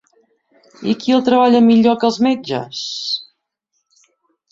[0.93, 2.81] I qui el treballa millor que els metges?».